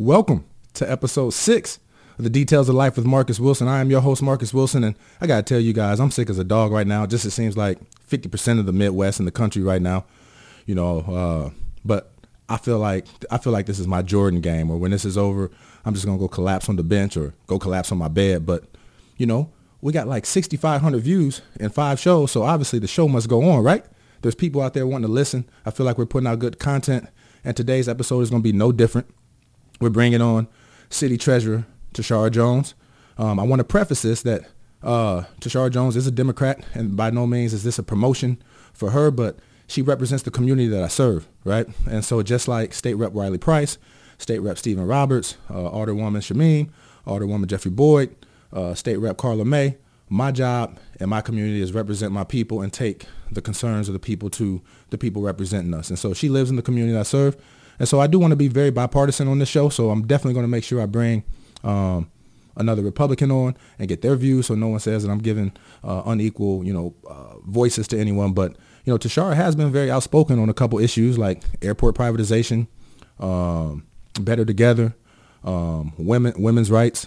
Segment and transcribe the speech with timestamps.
[0.00, 1.78] Welcome to episode six
[2.16, 3.68] of the Details of Life with Marcus Wilson.
[3.68, 6.38] I am your host, Marcus Wilson, and I gotta tell you guys, I'm sick as
[6.38, 7.04] a dog right now.
[7.04, 7.78] Just it seems like
[8.08, 10.06] 50% of the Midwest in the country right now,
[10.64, 11.00] you know.
[11.00, 11.50] Uh,
[11.84, 12.14] but
[12.48, 15.18] I feel like I feel like this is my Jordan game, or when this is
[15.18, 15.50] over,
[15.84, 18.46] I'm just gonna go collapse on the bench or go collapse on my bed.
[18.46, 18.64] But
[19.18, 19.50] you know,
[19.82, 23.62] we got like 6,500 views in five shows, so obviously the show must go on,
[23.62, 23.84] right?
[24.22, 25.44] There's people out there wanting to listen.
[25.66, 27.06] I feel like we're putting out good content,
[27.44, 29.06] and today's episode is gonna be no different.
[29.80, 30.46] We're bringing on
[30.90, 32.74] City Treasurer Tishaura Jones.
[33.16, 34.42] Um, I want to preface this that
[34.82, 38.42] uh, Tishaura Jones is a Democrat, and by no means is this a promotion
[38.74, 41.66] for her, but she represents the community that I serve, right?
[41.88, 43.78] And so just like State Rep Riley Price,
[44.18, 46.70] State Rep Stephen Roberts, uh, Alderwoman Shameen,
[47.06, 48.14] Alderwoman Jeffrey Boyd,
[48.52, 49.76] uh, State Rep Karla May,
[50.10, 54.00] my job and my community is represent my people and take the concerns of the
[54.00, 55.88] people to the people representing us.
[55.88, 57.36] And so she lives in the community that I serve.
[57.80, 59.70] And so I do want to be very bipartisan on this show.
[59.70, 61.24] So I'm definitely going to make sure I bring
[61.64, 62.10] um,
[62.56, 65.50] another Republican on and get their views so no one says that I'm giving
[65.82, 68.34] uh, unequal, you know, uh, voices to anyone.
[68.34, 68.52] But,
[68.84, 72.68] you know, Tishaura has been very outspoken on a couple issues like airport privatization,
[73.18, 73.86] um,
[74.20, 74.94] better together,
[75.42, 77.06] um, women, women's rights.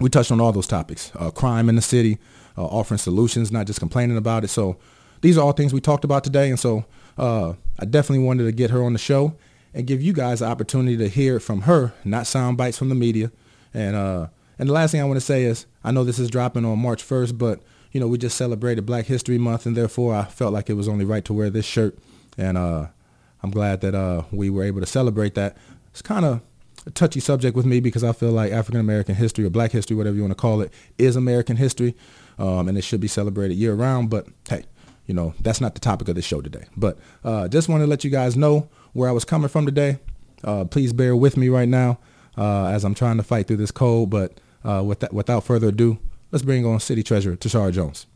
[0.00, 2.18] We touched on all those topics, uh, crime in the city,
[2.56, 4.48] uh, offering solutions, not just complaining about it.
[4.48, 4.78] So
[5.20, 6.48] these are all things we talked about today.
[6.48, 6.86] And so
[7.18, 9.36] uh, I definitely wanted to get her on the show
[9.74, 12.88] and give you guys the opportunity to hear it from her, not sound bites from
[12.88, 13.30] the media.
[13.72, 16.28] And uh, and the last thing I want to say is, I know this is
[16.28, 17.62] dropping on March 1st, but
[17.92, 20.88] you know we just celebrated Black History Month, and therefore I felt like it was
[20.88, 21.98] only right to wear this shirt.
[22.36, 22.88] And uh,
[23.42, 25.56] I'm glad that uh, we were able to celebrate that.
[25.90, 26.40] It's kind of
[26.86, 29.96] a touchy subject with me because I feel like African American history or Black history,
[29.96, 31.94] whatever you want to call it, is American history,
[32.38, 34.10] um, and it should be celebrated year round.
[34.10, 34.64] But hey,
[35.06, 36.64] you know that's not the topic of the show today.
[36.76, 39.98] But uh, just want to let you guys know where I was coming from today.
[40.42, 41.98] Uh, please bear with me right now
[42.36, 44.10] uh, as I'm trying to fight through this cold.
[44.10, 45.98] But uh, with that, without further ado,
[46.30, 48.06] let's bring on City Treasurer Tishaura Jones.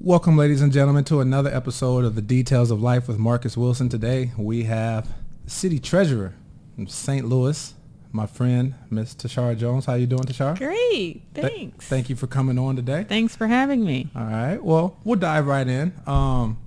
[0.00, 3.88] Welcome, ladies and gentlemen, to another episode of the Details of Life with Marcus Wilson.
[3.88, 5.08] Today we have
[5.46, 6.34] City Treasurer
[6.76, 7.26] from St.
[7.26, 7.74] Louis,
[8.12, 9.86] my friend Miss Tishaura Jones.
[9.86, 10.56] How you doing, Tishaura?
[10.56, 11.50] Great, thanks.
[11.50, 13.06] Th- thank you for coming on today.
[13.08, 14.08] Thanks for having me.
[14.14, 14.62] All right.
[14.62, 15.92] Well, we'll dive right in.
[16.06, 16.58] Um,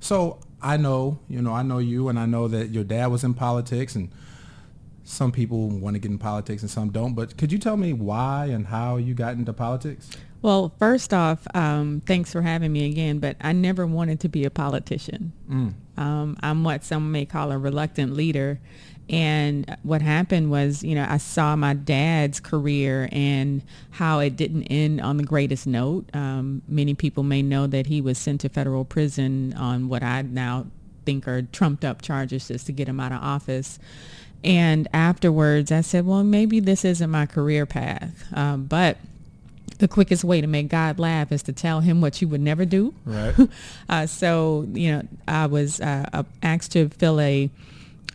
[0.00, 3.24] so I know, you know, I know you, and I know that your dad was
[3.24, 4.10] in politics, and
[5.08, 7.14] some people want to get in politics and some don't.
[7.14, 10.10] But could you tell me why and how you got into politics?
[10.42, 13.18] Well, first off, um, thanks for having me again.
[13.18, 15.32] But I never wanted to be a politician.
[15.50, 15.74] Mm.
[15.96, 18.60] Um, I'm what some may call a reluctant leader.
[19.08, 24.64] And what happened was, you know, I saw my dad's career and how it didn't
[24.64, 26.04] end on the greatest note.
[26.14, 30.22] Um, many people may know that he was sent to federal prison on what I
[30.22, 30.66] now
[31.06, 33.78] think are trumped up charges just to get him out of office.
[34.44, 38.26] And afterwards, I said, well, maybe this isn't my career path.
[38.34, 38.98] Um, but
[39.78, 42.64] the quickest way to make God laugh is to tell him what you would never
[42.64, 42.94] do.
[43.04, 43.34] Right.
[43.88, 47.50] uh, so, you know, I was uh, asked to fill a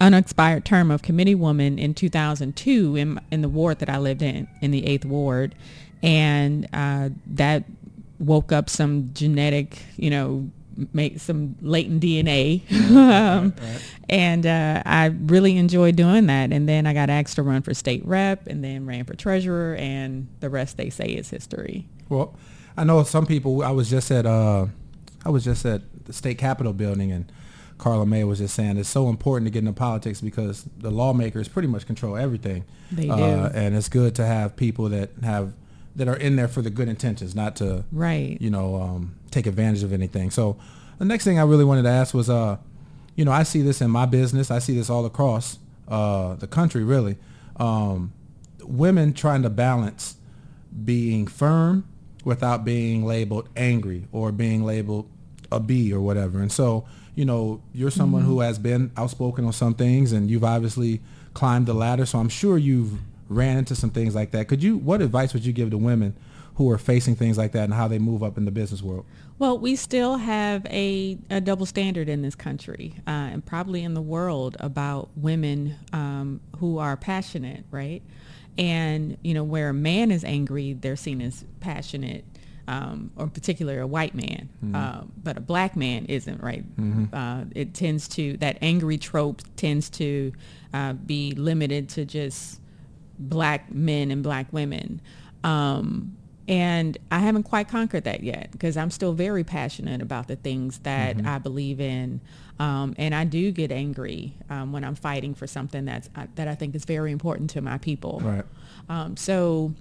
[0.01, 4.47] unexpired term of committee woman in 2002 in, in the ward that I lived in,
[4.61, 5.55] in the 8th ward.
[6.01, 7.63] And uh, that
[8.19, 10.49] woke up some genetic, you know,
[10.91, 12.69] make some latent DNA.
[12.91, 13.81] um, right, right.
[14.09, 16.51] And uh, I really enjoyed doing that.
[16.51, 19.75] And then I got asked to run for state rep and then ran for treasurer
[19.75, 21.87] and the rest they say is history.
[22.09, 22.35] Well,
[22.75, 24.67] I know some people, I was just at, uh,
[25.25, 27.31] I was just at the state capitol building and
[27.83, 31.49] Karla May was just saying it's so important to get into politics because the lawmakers
[31.49, 32.63] pretty much control everything.
[32.89, 33.11] They do.
[33.11, 35.51] Uh, and it's good to have people that have
[35.97, 38.37] that are in there for the good intentions, not to right.
[38.39, 40.31] you know um, take advantage of anything.
[40.31, 40.55] So
[40.97, 42.55] the next thing I really wanted to ask was, uh,
[43.17, 44.49] you know, I see this in my business.
[44.49, 47.17] I see this all across uh, the country, really.
[47.57, 48.13] Um,
[48.61, 50.15] women trying to balance
[50.85, 51.85] being firm
[52.23, 55.09] without being labeled angry or being labeled
[55.51, 56.39] a B or whatever.
[56.39, 58.31] And so you know, you're someone mm-hmm.
[58.31, 61.01] who has been outspoken on some things and you've obviously
[61.33, 62.05] climbed the ladder.
[62.05, 62.99] So I'm sure you've
[63.29, 64.47] ran into some things like that.
[64.47, 66.15] Could you, what advice would you give to women
[66.55, 69.05] who are facing things like that and how they move up in the business world?
[69.39, 73.93] Well, we still have a, a double standard in this country uh, and probably in
[73.93, 78.03] the world about women um, who are passionate, right?
[78.57, 82.23] And, you know, where a man is angry, they're seen as passionate
[82.67, 84.75] um, or in particular a white man, mm-hmm.
[84.75, 86.63] uh, but a black man isn't right.
[86.77, 87.13] Mm-hmm.
[87.13, 90.31] Uh, it tends to that angry trope tends to
[90.73, 92.59] uh, be limited to just
[93.19, 95.01] black men and black women.
[95.43, 96.17] Um,
[96.47, 100.79] and I haven't quite conquered that yet because I'm still very passionate about the things
[100.79, 101.27] that mm-hmm.
[101.27, 102.19] I believe in.
[102.59, 106.47] Um, and I do get angry um, when I'm fighting for something that's, uh, that
[106.47, 108.21] I think is very important to my people.
[108.23, 108.45] Right.
[108.89, 109.73] Um, so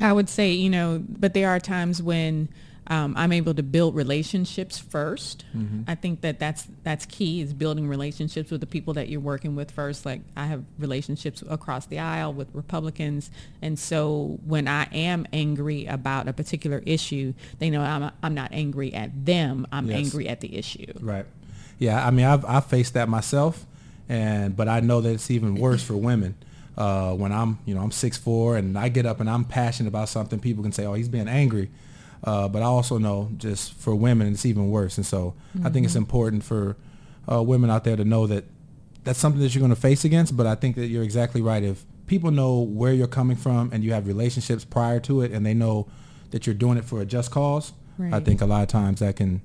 [0.00, 2.48] I would say, you know, but there are times when
[2.86, 5.82] um, I'm able to build relationships 1st mm-hmm.
[5.88, 9.56] I think that that's that's key is building relationships with the people that you're working
[9.56, 10.04] with first.
[10.04, 13.30] Like I have relationships across the aisle with Republicans,
[13.62, 18.52] and so when I am angry about a particular issue, they know I'm I'm not
[18.52, 19.66] angry at them.
[19.72, 19.98] I'm yes.
[19.98, 20.92] angry at the issue.
[21.00, 21.26] Right.
[21.78, 22.06] Yeah.
[22.06, 23.64] I mean, I've I've faced that myself,
[24.10, 26.34] and but I know that it's even worse for women.
[26.76, 30.08] Uh, when I'm, you know, I'm 6'4", and I get up and I'm passionate about
[30.08, 31.70] something, people can say, "Oh, he's being angry."
[32.24, 34.96] Uh, but I also know just for women, it's even worse.
[34.96, 35.66] And so mm-hmm.
[35.66, 36.04] I think it's mm-hmm.
[36.04, 36.76] important for
[37.30, 38.44] uh, women out there to know that
[39.04, 40.36] that's something that you're going to face against.
[40.36, 41.62] But I think that you're exactly right.
[41.62, 45.44] If people know where you're coming from and you have relationships prior to it and
[45.44, 45.86] they know
[46.30, 48.14] that you're doing it for a just cause, right.
[48.14, 49.42] I think a lot of times that can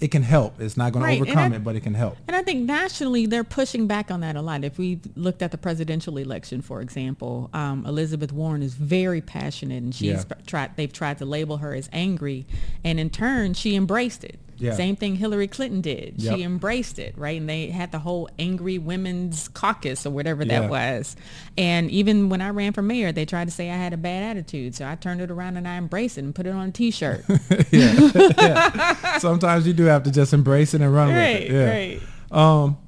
[0.00, 0.60] it can help.
[0.60, 1.16] It's not going right.
[1.16, 2.16] to overcome I, it, but it can help.
[2.26, 4.62] And I think nationally they're pushing back on that a lot.
[4.64, 9.82] If we looked at the presidential election, for example, um, Elizabeth Warren is very passionate,
[9.82, 10.36] and she's yeah.
[10.46, 10.76] tried.
[10.76, 12.46] They've tried to label her as angry,
[12.84, 14.38] and in turn, she embraced it.
[14.58, 14.74] Yeah.
[14.74, 16.14] Same thing Hillary Clinton did.
[16.16, 16.34] Yep.
[16.34, 17.38] She embraced it, right?
[17.38, 20.60] And they had the whole angry women's caucus or whatever yeah.
[20.60, 21.16] that was.
[21.58, 24.22] And even when I ran for mayor, they tried to say I had a bad
[24.22, 24.74] attitude.
[24.74, 27.24] So I turned it around and I embraced it and put it on a t-shirt.
[27.70, 28.10] yeah.
[28.38, 29.18] yeah.
[29.18, 31.52] Sometimes you do have to just embrace it and run right, with it.
[31.52, 31.70] Yeah.
[31.70, 32.02] Right.
[32.30, 32.78] Um,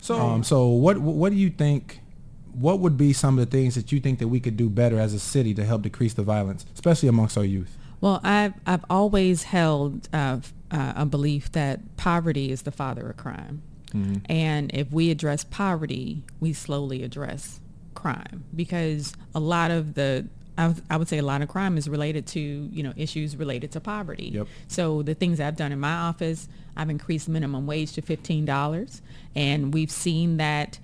[0.00, 2.00] so, um, so what, what do you think,
[2.52, 4.98] what would be some of the things that you think that we could do better
[4.98, 7.76] as a city to help decrease the violence, especially amongst our youth?
[8.00, 10.40] Well, I've, I've always held uh,
[10.74, 13.62] uh, a belief that poverty is the father of crime.
[13.92, 14.16] Mm-hmm.
[14.28, 17.60] And if we address poverty, we slowly address
[17.94, 20.26] crime because a lot of the
[20.56, 23.80] I, would say a lot of crime is related to you know issues related to
[23.80, 24.30] poverty.
[24.34, 24.46] Yep.
[24.68, 29.02] So the things I've done in my office, I've increased minimum wage to fifteen dollars,
[29.34, 30.78] and we've seen that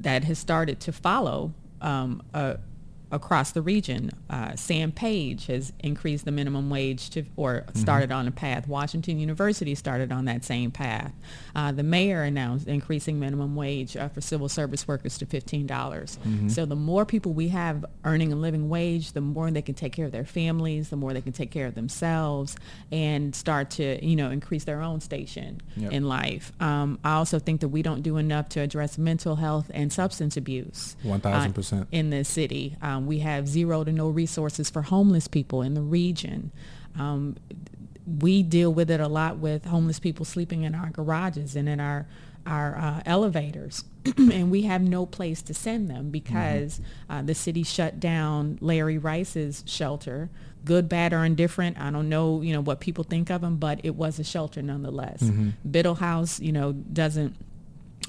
[0.00, 2.58] that has started to follow um, a,
[3.10, 4.10] across the region.
[4.28, 7.78] Uh, Sam Page has increased the minimum wage to, or mm-hmm.
[7.78, 8.68] started on a path.
[8.68, 11.12] Washington University started on that same path.
[11.54, 15.66] Uh, the mayor announced increasing minimum wage uh, for civil service workers to 15.
[15.66, 16.48] dollars mm-hmm.
[16.48, 19.92] So the more people we have earning a living wage, the more they can take
[19.92, 22.56] care of their families, the more they can take care of themselves
[22.92, 25.92] and start to, you know, increase their own station yep.
[25.92, 26.52] in life.
[26.60, 30.36] Um, I also think that we don't do enough to address mental health and substance
[30.36, 30.96] abuse.
[31.04, 31.82] 1,000%.
[31.82, 32.76] Uh, in this city.
[32.82, 36.50] Um, um, we have zero to no resources for homeless people in the region.
[36.98, 37.36] Um,
[38.20, 41.80] we deal with it a lot with homeless people sleeping in our garages and in
[41.80, 42.06] our
[42.46, 43.84] our uh, elevators,
[44.16, 47.12] and we have no place to send them because mm-hmm.
[47.12, 50.30] uh, the city shut down Larry Rice's shelter.
[50.64, 51.78] Good, bad, or indifferent.
[51.78, 54.62] I don't know, you know, what people think of them, but it was a shelter
[54.62, 55.22] nonetheless.
[55.22, 55.70] Mm-hmm.
[55.70, 57.36] Biddle House, you know, doesn't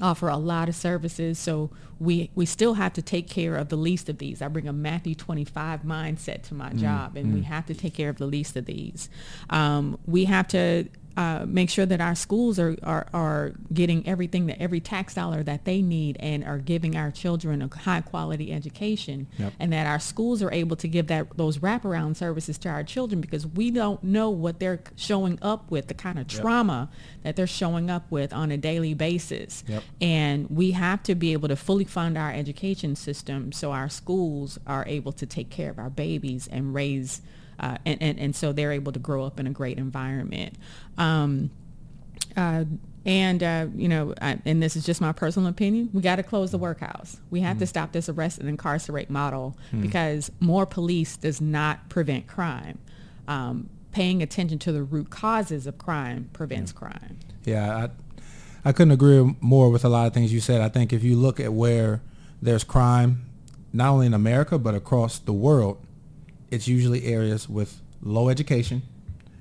[0.00, 1.38] offer a lot of services.
[1.38, 1.70] So
[2.00, 4.40] we, we still have to take care of the least of these.
[4.40, 7.34] I bring a Matthew 25 mindset to my mm, job, and mm.
[7.34, 9.10] we have to take care of the least of these.
[9.50, 14.46] Um, we have to uh, make sure that our schools are, are, are getting everything
[14.46, 18.52] that every tax dollar that they need and are giving our children a high quality
[18.52, 19.52] education yep.
[19.58, 23.20] and that our schools are able to give that those wraparound services to our children
[23.20, 26.40] because we don't know what they're showing up with the kind of yep.
[26.40, 26.88] trauma
[27.22, 29.82] that they're showing up with on a daily basis yep.
[30.00, 34.58] and we have to be able to fully fund our education system so our schools
[34.66, 37.20] are able to take care of our babies and raise
[37.60, 40.54] uh, and, and, and so they're able to grow up in a great environment.
[40.96, 41.50] Um,
[42.36, 42.64] uh,
[43.04, 46.22] and, uh, you know, I, and this is just my personal opinion, we got to
[46.22, 47.18] close the workhouse.
[47.30, 47.60] We have mm.
[47.60, 49.82] to stop this arrest and incarcerate model mm.
[49.82, 52.78] because more police does not prevent crime.
[53.28, 56.78] Um, paying attention to the root causes of crime prevents yeah.
[56.78, 57.18] crime.
[57.44, 57.90] Yeah, I,
[58.64, 60.60] I couldn't agree more with a lot of things you said.
[60.60, 62.02] I think if you look at where
[62.42, 63.24] there's crime,
[63.72, 65.78] not only in America, but across the world,
[66.50, 68.82] it's usually areas with low education,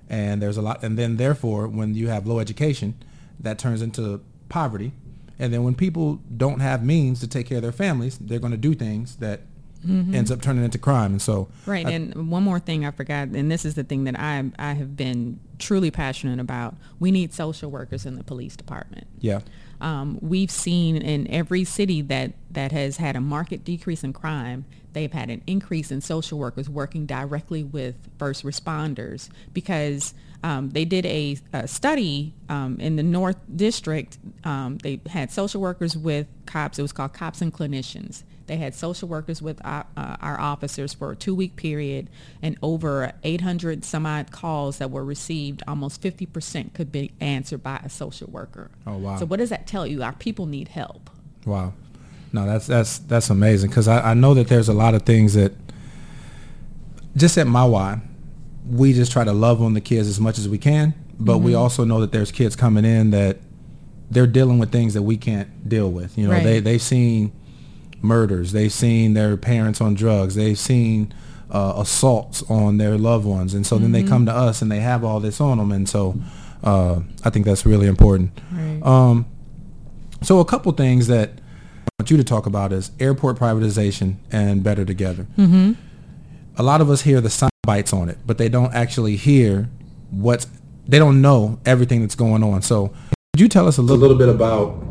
[0.10, 0.84] and there's a lot.
[0.84, 2.96] And then therefore, when you have low education,
[3.40, 4.92] that turns into poverty.
[5.38, 8.52] And then when people don't have means to take care of their families, they're going
[8.52, 9.42] to do things that
[9.86, 10.14] mm-hmm.
[10.14, 11.12] ends up turning into crime.
[11.12, 11.86] And so, right.
[11.86, 14.74] I, and one more thing I forgot, and this is the thing that I I
[14.74, 16.76] have been truly passionate about.
[17.00, 19.08] We need social workers in the police department.
[19.20, 19.42] Yeah.
[19.82, 24.66] Um, we've seen in every city that that has had a market decrease in crime
[24.94, 30.86] they've had an increase in social workers working directly with first responders because um, they
[30.86, 34.18] did a, a study um, in the North District.
[34.44, 36.80] Um, they had social workers with cops.
[36.80, 38.24] It was called Cops and Clinicians.
[38.50, 42.10] They had social workers with our, uh, our officers for a two-week period,
[42.42, 47.80] and over 800 some odd calls that were received, almost 50% could be answered by
[47.84, 48.72] a social worker.
[48.88, 49.18] Oh wow!
[49.18, 50.02] So what does that tell you?
[50.02, 51.12] Our people need help.
[51.46, 51.74] Wow.
[52.34, 55.36] No, that's that's that's amazing because I, I know that there's a lot of things
[55.36, 55.54] that
[57.16, 58.02] just at my Y,
[58.68, 61.46] we just try to love on the kids as much as we can, but mm-hmm.
[61.46, 63.38] we also know that there's kids coming in that
[64.10, 66.18] they're dealing with things that we can't deal with.
[66.18, 66.44] You know, right.
[66.44, 67.32] they they've seen
[68.02, 71.14] murders, they've seen their parents on drugs, they've seen
[71.52, 73.84] uh, assaults on their loved ones, and so mm-hmm.
[73.84, 74.10] then they mm-hmm.
[74.10, 76.16] come to us and they have all this on them, and so
[76.64, 78.32] uh, I think that's really important.
[78.52, 78.82] Right.
[78.84, 79.26] Um,
[80.22, 84.64] so a couple things that I want you to talk about is airport privatization and
[84.64, 85.28] better together.
[85.38, 85.74] Mm-hmm.
[86.58, 89.70] A lot of us hear the sound bites on it, but they don't actually hear
[90.12, 90.48] what's
[90.88, 92.62] they don't know everything that's going on.
[92.62, 92.88] So
[93.34, 94.84] could you tell us a little, a little bit about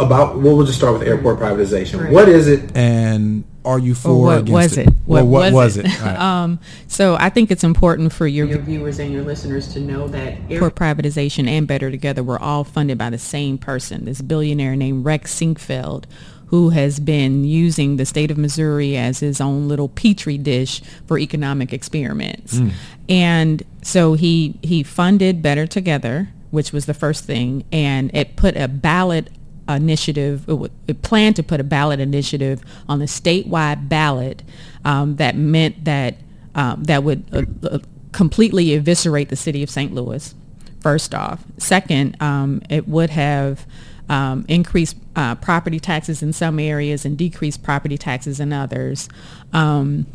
[0.00, 2.02] about well we'll just start with airport privatization.
[2.02, 2.12] Right.
[2.12, 4.88] What is it and are you for or what was it?
[4.88, 4.94] it?
[5.04, 5.86] What, what, was, it?
[5.86, 6.00] it?
[6.00, 6.18] Right.
[6.18, 10.08] um, so I think it's important for your, your viewers and your listeners to know
[10.08, 14.76] that airport privatization and Better Together were all funded by the same person, this billionaire
[14.76, 16.04] named Rex Sinquefield,
[16.46, 21.18] who has been using the state of Missouri as his own little petri dish for
[21.18, 22.54] economic experiments.
[22.54, 22.72] Mm.
[23.10, 28.56] And so he he funded Better Together which was the first thing, and it put
[28.56, 29.30] a ballot
[29.76, 34.42] initiative, it, it planned to put a ballot initiative on the statewide ballot
[34.84, 36.16] um, that meant that
[36.54, 37.78] um, that would uh, uh,
[38.12, 39.94] completely eviscerate the city of St.
[39.94, 40.34] Louis,
[40.80, 41.44] first off.
[41.58, 43.66] Second, um, it would have
[44.08, 49.08] um, increased uh, property taxes in some areas and decreased property taxes in others.
[49.52, 50.06] Um,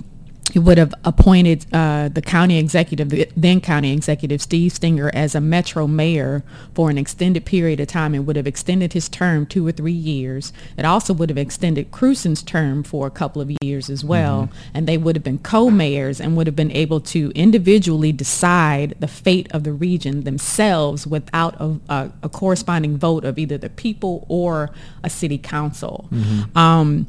[0.54, 5.42] would have appointed uh, the county executive, the then county executive Steve Stenger, as a
[5.42, 9.68] metro mayor for an extended period of time and would have extended his term two
[9.68, 10.54] or three years.
[10.78, 14.44] It also would have extended Krewson's term for a couple of years as well.
[14.44, 14.72] Mm-hmm.
[14.74, 19.08] And they would have been co-mayors and would have been able to individually decide the
[19.08, 24.26] fate of the region themselves without a, a, a corresponding vote of either the people
[24.30, 24.70] or
[25.04, 26.08] a city council.
[26.12, 26.58] Mm-hmm.
[26.58, 27.08] Um,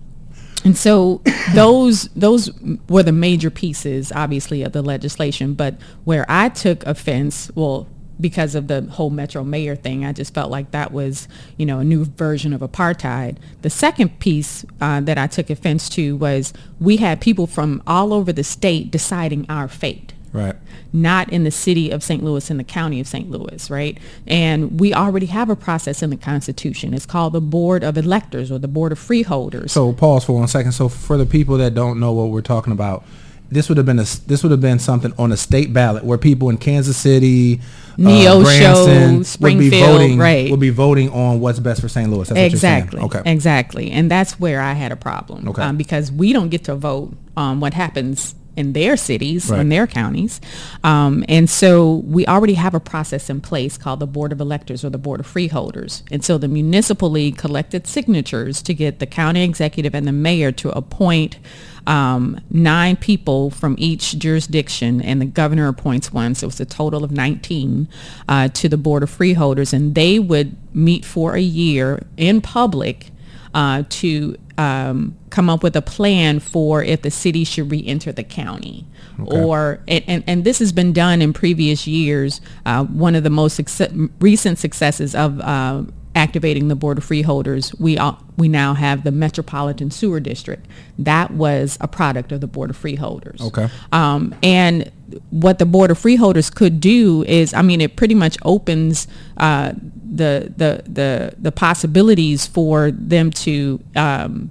[0.66, 1.22] and so
[1.54, 2.50] those those
[2.88, 5.54] were the major pieces, obviously, of the legislation.
[5.54, 7.86] But where I took offense, well,
[8.20, 11.78] because of the whole Metro Mayor thing, I just felt like that was, you know,
[11.78, 13.36] a new version of apartheid.
[13.62, 18.12] The second piece uh, that I took offense to was we had people from all
[18.12, 20.56] over the state deciding our fate right
[20.92, 24.80] not in the city of st louis in the county of st louis right and
[24.80, 28.58] we already have a process in the constitution it's called the board of electors or
[28.58, 31.98] the board of freeholders so pause for one second so for the people that don't
[31.98, 33.04] know what we're talking about
[33.50, 36.18] this would have been a this would have been something on a state ballot where
[36.18, 37.60] people in Kansas City,
[37.96, 40.50] Neosho, uh, Springfield, would be voting, right.
[40.50, 42.10] would be voting on what's best for St.
[42.10, 42.28] Louis.
[42.28, 43.00] That's exactly.
[43.00, 43.22] Okay.
[43.24, 43.90] Exactly.
[43.90, 45.48] And that's where I had a problem.
[45.48, 45.62] Okay.
[45.62, 49.60] Um, because we don't get to vote on what happens in their cities, right.
[49.60, 50.40] in their counties.
[50.82, 54.84] Um, and so we already have a process in place called the Board of Electors
[54.84, 56.02] or the Board of Freeholders.
[56.10, 60.52] And so the municipal league collected signatures to get the county executive and the mayor
[60.52, 61.38] to appoint
[61.86, 67.04] um, nine people from each jurisdiction, and the governor appoints one, so it's a total
[67.04, 67.88] of 19
[68.28, 73.10] uh, to the Board of Freeholders, and they would meet for a year in public
[73.56, 78.22] uh, to um, come up with a plan for if the city should re-enter the
[78.22, 78.86] county.
[79.18, 79.42] Okay.
[79.42, 82.42] Or and, and this has been done in previous years.
[82.66, 85.84] Uh, one of the most success, recent successes of uh,
[86.14, 90.66] activating the Board of Freeholders, we all, we now have the Metropolitan Sewer District.
[90.98, 93.40] That was a product of the Board of Freeholders.
[93.40, 93.68] Okay.
[93.90, 94.92] Um, and
[95.30, 99.72] what the Board of Freeholders could do is, I mean, it pretty much opens uh,
[100.08, 104.50] the, the the the possibilities for them to, um,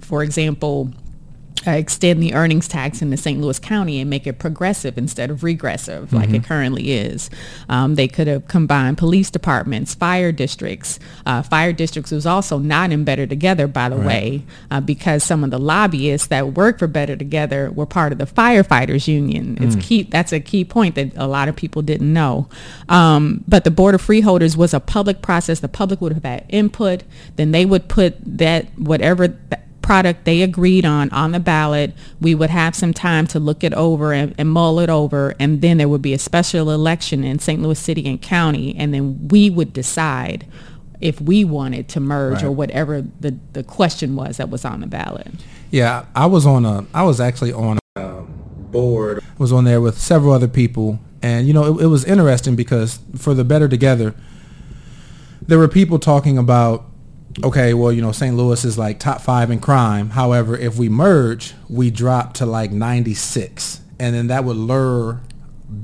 [0.00, 0.92] for example
[1.66, 3.40] uh, extend the earnings tax in the St.
[3.40, 6.16] Louis County and make it progressive instead of regressive mm-hmm.
[6.16, 6.44] like it mm-hmm.
[6.44, 7.30] currently is.
[7.68, 10.98] Um, they could have combined police departments, fire districts.
[11.24, 14.06] Uh, fire districts was also not in Better Together, by the right.
[14.06, 18.18] way, uh, because some of the lobbyists that work for Better Together were part of
[18.18, 19.58] the firefighters union.
[19.60, 19.82] It's mm.
[19.82, 20.02] key.
[20.04, 22.48] That's a key point that a lot of people didn't know.
[22.88, 25.60] Um, but the Board of Freeholders was a public process.
[25.60, 27.02] The public would have had input.
[27.36, 29.28] Then they would put that whatever.
[29.28, 31.94] Th- product they agreed on on the ballot.
[32.20, 35.60] We would have some time to look it over and, and, mull it over, and
[35.60, 37.62] then there would be a special election in St.
[37.62, 40.44] Louis City and County, and then we would decide
[41.00, 42.44] if we wanted to merge right.
[42.44, 45.28] or whatever the, the question was that was on the ballot.
[45.70, 48.32] Yeah, I was on a, I was actually on a um,
[48.70, 49.22] board.
[49.22, 52.56] I was on there with several other people, and you know, it, it was interesting
[52.56, 54.14] because for the Better Together,
[55.40, 56.86] there were people talking about
[57.44, 58.36] okay, well, you know, St.
[58.36, 60.10] Louis is like top five in crime.
[60.10, 63.80] However, if we merge, we drop to like 96.
[63.98, 65.20] And then that would lure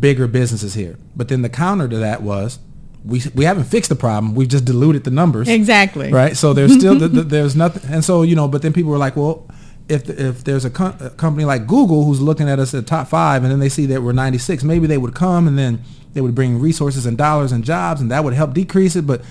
[0.01, 0.99] bigger businesses here.
[1.17, 2.59] But then the counter to that was
[3.05, 4.35] we we haven't fixed the problem.
[4.35, 5.49] We've just diluted the numbers.
[5.49, 6.13] Exactly.
[6.13, 6.37] Right.
[6.37, 7.91] So there's still the, the, there's nothing.
[7.93, 9.47] And so you know, but then people were like, well,
[9.89, 13.09] if if there's a, co- a, company like Google who's looking at us at top
[13.09, 15.83] five, and then they see that we're 96, maybe they would come and then
[16.15, 19.07] they would bring resources and dollars and jobs, and that would help decrease it.
[19.07, 19.23] But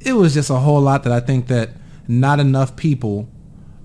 [0.00, 1.70] it was just a whole lot that I think that
[2.06, 3.28] not enough people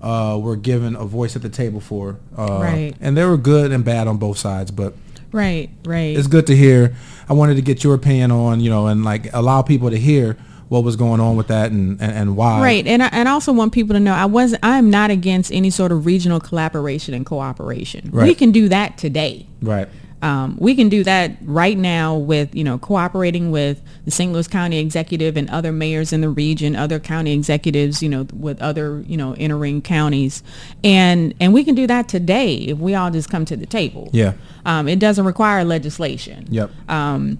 [0.00, 2.18] uh, were given a voice at the table for.
[2.36, 2.94] Uh, right.
[3.00, 4.94] And there were good and bad on both sides, but
[5.32, 6.16] right, right.
[6.16, 6.94] It's good to hear.
[7.28, 10.36] I wanted to get your opinion on, you know, and like allow people to hear
[10.68, 12.60] what was going on with that and, and, and why.
[12.60, 12.86] Right.
[12.86, 15.70] And I, and I also want people to know I wasn't I'm not against any
[15.70, 18.10] sort of regional collaboration and cooperation.
[18.12, 18.28] Right.
[18.28, 19.46] We can do that today.
[19.62, 19.88] Right.
[20.24, 24.32] Um, we can do that right now with, you know, cooperating with the St.
[24.32, 28.60] Louis County Executive and other mayors in the region, other county executives, you know, with
[28.62, 30.42] other, you know, entering counties.
[30.82, 34.08] And and we can do that today if we all just come to the table.
[34.14, 34.32] Yeah.
[34.64, 36.46] Um, it doesn't require legislation.
[36.48, 36.70] Yep.
[36.88, 37.38] Um,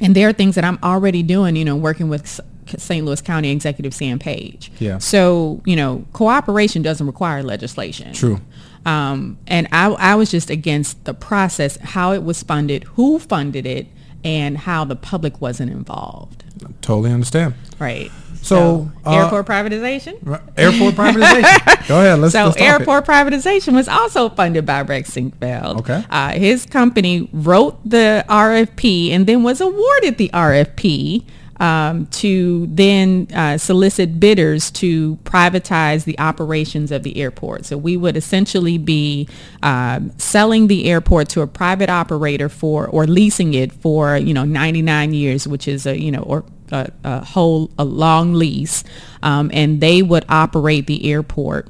[0.00, 3.04] and there are things that I'm already doing, you know, working with St.
[3.06, 4.72] Louis County Executive Sam Page.
[4.80, 4.98] Yeah.
[4.98, 8.12] So, you know, cooperation doesn't require legislation.
[8.12, 8.40] True.
[8.86, 13.66] Um, and I, I was just against the process, how it was funded, who funded
[13.66, 13.88] it,
[14.24, 16.44] and how the public wasn't involved.
[16.80, 17.54] Totally understand.
[17.80, 18.10] Right.
[18.42, 20.14] So, uh, airport privatization.
[20.56, 21.88] Airport privatization.
[21.88, 22.20] Go ahead.
[22.20, 22.32] Let's.
[22.32, 23.10] So let's airport it.
[23.10, 25.80] privatization was also funded by Rex Sinquefield.
[25.80, 26.04] Okay.
[26.08, 31.24] Uh, his company wrote the RFP and then was awarded the RFP
[31.58, 37.64] um, to then uh, solicit bidders to privatize the operations of the airport.
[37.64, 39.28] So we would essentially be
[39.62, 44.44] um, selling the airport to a private operator for, or leasing it for, you know,
[44.44, 48.84] 99 years, which is a, you know, or a, a whole, a long lease.
[49.22, 51.68] Um, and they would operate the airport.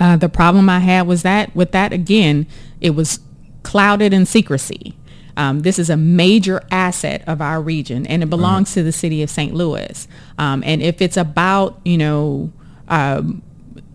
[0.00, 2.46] Uh, the problem I had was that with that again,
[2.80, 3.20] it was
[3.62, 4.94] clouded in secrecy.
[5.38, 9.22] Um, this is a major asset of our region, and it belongs to the city
[9.22, 9.54] of St.
[9.54, 10.08] Louis.
[10.36, 12.52] Um, and if it's about you know
[12.88, 13.40] um,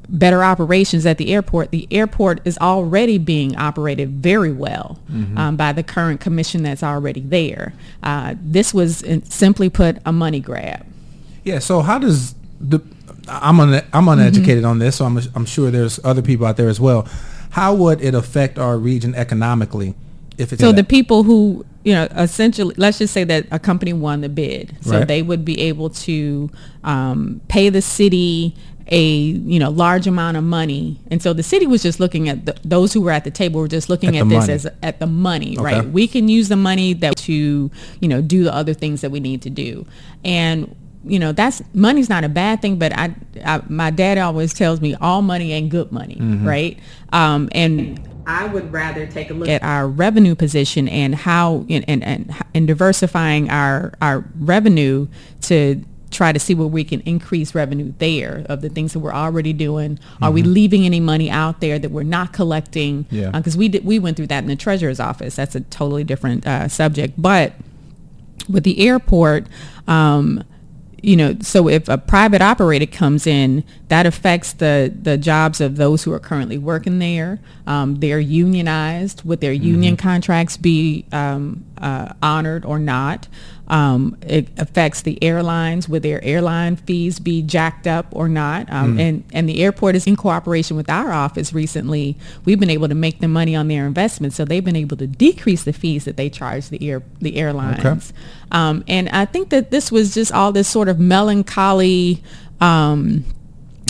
[0.08, 5.00] better operations at the airport, the airport is already being operated very well
[5.38, 7.74] um, by the current commission that's already there.
[8.02, 10.86] Uh, this was simply put a money grab.
[11.44, 11.60] Yeah.
[11.60, 12.80] So how does the
[13.28, 16.70] I'm un, I'm uneducated on this, so I'm I'm sure there's other people out there
[16.70, 17.06] as well.
[17.50, 19.94] How would it affect our region economically
[20.38, 23.94] if it's So the people who, you know, essentially, let's just say that a company
[23.94, 24.76] won the bid.
[24.82, 25.08] So Right.
[25.08, 26.50] they would be able to
[26.84, 28.56] um, pay the city
[28.88, 31.00] a, you know, large amount of money.
[31.10, 33.62] And so the city was just looking at the, those who were at the table
[33.62, 34.54] were just looking At at, this money.
[34.54, 35.64] as at the money, Okay.
[35.64, 35.90] right?
[35.90, 39.22] We can use the money that to, you know, do the other things that we
[39.22, 39.86] need to do.
[40.26, 43.14] And you know that's money's not a bad thing but I,
[43.44, 46.80] I my dad always tells me all money ain't good money right
[47.12, 51.84] um, and I would rather take a look at our revenue position and how and
[51.88, 55.08] and, and, and diversifying our our revenue
[55.42, 59.14] to try to see where we can increase revenue there of the things that we're
[59.14, 60.00] already doing.
[60.22, 63.08] Are we leaving any money out there that we're not collecting?
[63.10, 63.32] Yeah.
[63.32, 65.36] Because we did we went through that in the treasurer's office.
[65.36, 67.54] That's a totally different uh, subject, but
[68.50, 69.48] with the airport,
[69.88, 70.44] um,
[71.04, 75.76] you know, so if a private operator comes in, that affects the, the jobs of
[75.76, 77.40] those who are currently working there.
[77.68, 79.24] Um, they're unionized.
[79.26, 83.28] Would their union contracts be um, uh, honored or not?
[83.68, 85.88] Um, it affects the airlines.
[85.88, 88.72] Would their airline fees be jacked up or not?
[88.72, 92.18] Um, And and the airport is in cooperation with our office recently.
[92.44, 95.08] We've been able to make them money on their investments, so they've been able to
[95.08, 98.14] decrease the fees that they charge the air the airlines.
[98.52, 102.22] Um, and I think that this was just all this sort of melancholy.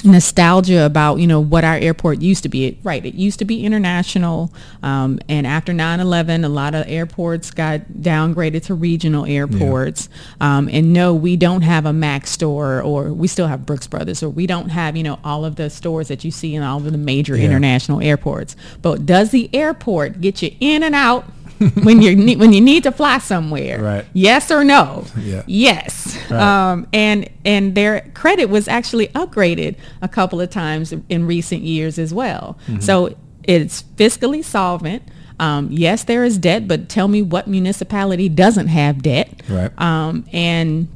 [0.03, 2.77] Nostalgia about you know what our airport used to be.
[2.83, 7.81] Right it used to be international um, and after 9-11 a lot of airports got
[7.99, 10.09] downgraded to regional airports.
[10.41, 14.21] Um, and no we don't have a mac store or we still have brooks brothers
[14.21, 16.77] or we don't have you know all of the stores that you see in all
[16.77, 17.45] of the major Yeah.
[17.45, 18.55] international airports.
[18.81, 21.25] But does the airport get you in and out
[21.84, 24.06] when you ne- when you need to fly somewhere Right.
[24.13, 25.43] yes or no Yeah.
[25.47, 26.39] yes Right.
[26.71, 31.99] um, and and their credit was actually upgraded a couple of times in recent years
[31.99, 32.58] as well.
[32.67, 32.80] Mm-hmm.
[32.80, 35.04] So it's fiscally solvent.
[35.39, 39.41] Um, yes, there is debt, but tell me what municipality doesn't have debt?
[39.49, 39.71] Right.
[39.82, 40.88] Um, and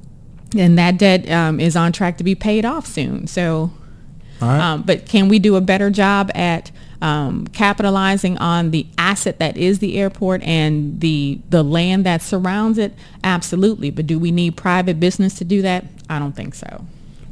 [0.56, 3.28] and that debt um, is on track to be paid off soon.
[3.28, 3.72] So,
[4.42, 4.60] right.
[4.60, 6.72] um, but can we do a better job at
[7.02, 12.78] um, capitalizing on the asset that is the airport and the the land that surrounds
[12.78, 12.94] it?
[13.24, 13.92] Absolutely.
[13.92, 15.86] But do we need private business to do that?
[16.10, 16.86] I don't think so.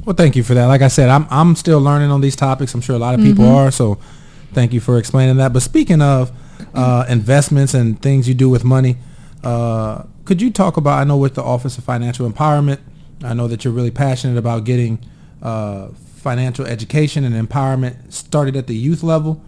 [0.04, 0.66] Well, thank you for that.
[0.66, 2.74] Like I said, I'm I'm still learning on these topics.
[2.74, 3.54] I'm sure a lot of people mm-hmm.
[3.54, 3.70] are.
[3.70, 3.98] So,
[4.52, 5.52] thank you for explaining that.
[5.52, 6.30] But speaking of
[6.74, 8.96] uh, investments and things you do with money,
[9.42, 11.00] uh, could you talk about?
[11.00, 12.78] I know with the Office of Financial Empowerment,
[13.24, 14.98] I know that you're really passionate about getting
[15.42, 15.88] uh,
[16.26, 19.40] financial education and empowerment started at the youth level.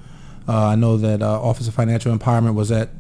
[0.47, 2.91] Uh, I know that uh, Office of Financial Empowerment was at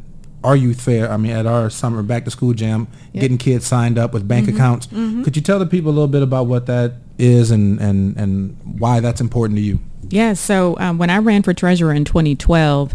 [0.42, 3.22] our youth fair, I mean, at our summer back to school jam, yep.
[3.22, 4.56] getting kids signed up with bank mm-hmm.
[4.56, 4.88] accounts.
[4.88, 5.22] Mm-hmm.
[5.22, 8.58] Could you tell the people a little bit about what that is and, and, and
[8.80, 9.78] why that's important to you?
[10.10, 12.94] Yeah, so um, when I ran for treasurer in 2012,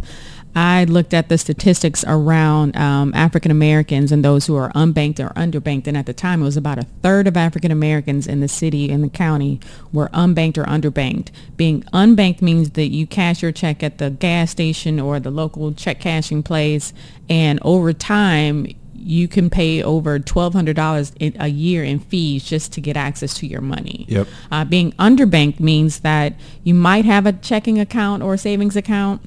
[0.56, 5.34] I looked at the statistics around um, African Americans and those who are unbanked or
[5.34, 5.88] underbanked.
[5.88, 8.92] And at the time, it was about a third of African Americans in the city
[8.92, 9.60] and the county
[9.92, 11.30] were unbanked or underbanked.
[11.58, 15.74] Being unbanked means that you cash your check at the gas station or the local
[15.74, 16.94] check cashing place.
[17.30, 22.96] And over time, you can pay over $1,200 a year in fees just to get
[22.96, 24.06] access to your money.
[24.08, 24.28] Yep.
[24.52, 29.22] Uh, being underbanked means that you might have a checking account or a savings account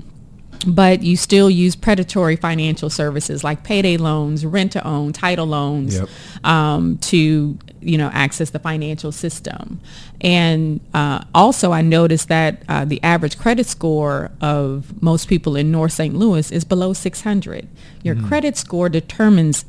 [0.67, 5.99] but you still use predatory financial services like payday loans, rent to own, title loans
[5.99, 6.09] yep.
[6.45, 9.81] um, to you know access the financial system.
[10.21, 15.71] And uh, also, I noticed that uh, the average credit score of most people in
[15.71, 16.15] North St.
[16.15, 17.69] Louis is below 600.
[18.03, 18.29] Your mm-hmm.
[18.29, 19.65] credit score determines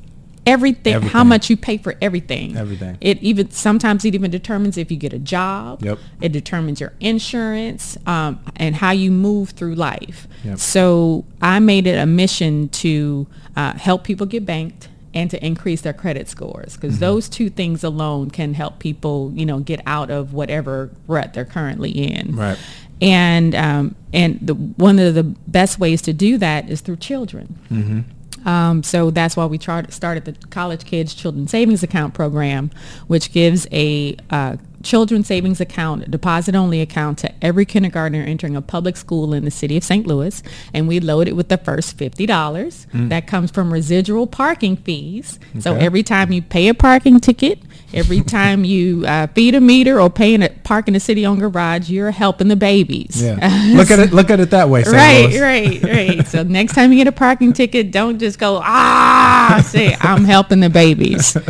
[0.48, 2.56] everything, everything, how much you pay for everything.
[2.58, 2.98] Everything.
[3.02, 5.84] It even sometimes it even determines if you get a job.
[5.84, 6.00] Yep.
[6.22, 10.28] It determines your insurance um, and how you move through life.
[10.44, 10.58] Yep.
[10.60, 15.82] So I made it a mission to uh, help people get banked and to increase
[15.82, 17.02] their credit scores because mm-hmm.
[17.02, 21.46] those two things alone can help people, you know, get out of whatever rut they're
[21.46, 22.36] currently in.
[22.36, 22.60] Right.
[23.02, 27.60] And um, and the, one of the best ways to do that is through children.
[27.72, 28.00] Mm-hmm.
[28.48, 32.72] Um, so that's why we started the College Kids Children Savings Account program,
[33.08, 38.62] which gives a uh, children's savings account, deposit only account to every kindergartner entering a
[38.62, 40.08] public school in the city of St.
[40.08, 40.42] Louis.
[40.74, 42.26] And we load it with the first $50.
[42.26, 43.10] Mm.
[43.10, 45.40] That comes from residual parking fees.
[45.50, 45.60] Okay.
[45.60, 47.60] So every time you pay a parking ticket,
[47.94, 51.26] every time you uh, feed a meter or pay in a park in the city
[51.26, 53.22] owned garage, you're helping the babies.
[53.22, 53.36] Yeah.
[53.76, 54.12] look at it.
[54.14, 54.84] Look at it that way.
[54.84, 54.96] St.
[54.96, 55.42] right, Louis.
[55.42, 56.28] right, right.
[56.28, 59.64] so next time you get a parking ticket, don't just go ah.
[59.66, 61.38] Say I'm helping the babies.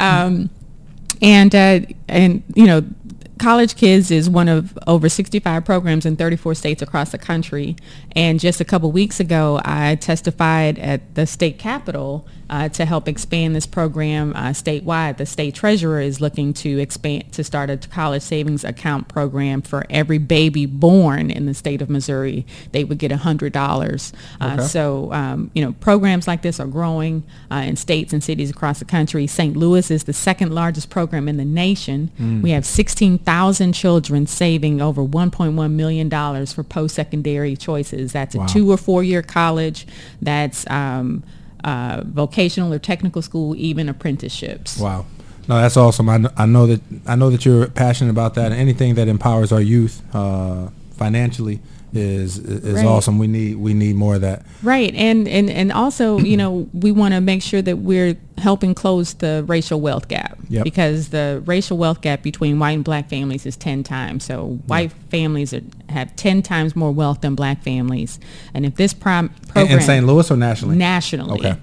[0.00, 0.48] Um,
[1.20, 2.84] and uh, and you know
[3.38, 7.76] College Kids is one of over 65 programs in 34 states across the country.
[8.14, 13.08] And just a couple weeks ago, I testified at the state capitol uh, to help
[13.08, 15.16] expand this program uh, statewide.
[15.16, 19.86] The state treasurer is looking to expand to start a college savings account program for
[19.90, 22.46] every baby born in the state of Missouri.
[22.72, 24.12] They would get $100.
[24.40, 24.62] Uh, okay.
[24.66, 28.78] so, um, you know, programs like this are growing uh, in states and cities across
[28.78, 29.26] the country.
[29.26, 29.56] St.
[29.56, 32.10] Louis is the second largest program in the nation.
[32.18, 32.42] Mm.
[32.42, 38.12] We have 16,000 children saving over $1.1 million for post-secondary choices.
[38.12, 38.46] That's a wow.
[38.46, 39.86] two or four-year college.
[40.22, 41.22] That's um,
[41.68, 44.78] uh, vocational or technical school, even apprenticeships.
[44.78, 45.04] Wow.
[45.48, 46.08] No, that's awesome.
[46.08, 48.52] I, I know that I know that you're passionate about that.
[48.52, 51.60] Anything that empowers our youth uh, financially
[51.92, 52.86] is is right.
[52.86, 53.18] awesome.
[53.18, 54.44] We need we need more of that.
[54.62, 58.74] Right, and and and also you know we want to make sure that we're helping
[58.74, 60.62] close the racial wealth gap yep.
[60.62, 64.24] because the racial wealth gap between white and black families is ten times.
[64.24, 65.10] So white yep.
[65.10, 68.18] families are, have ten times more wealth than black families,
[68.54, 70.06] and if this prom- program in St.
[70.06, 71.58] Louis or nationally, nationally, okay.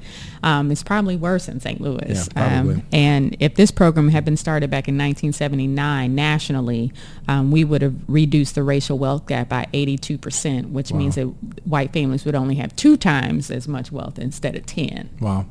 [0.46, 1.82] Um, it's probably worse in St.
[1.82, 2.30] Louis.
[2.36, 2.60] Yeah.
[2.60, 6.94] Um, and if this program had been started back in 1979 nationally,
[7.28, 10.98] um, we would have reduced the racial wealth gap by 82%, which wow.
[11.00, 11.24] means that
[11.66, 15.10] white families would only have two times as much wealth instead of 10.
[15.20, 15.48] Wow.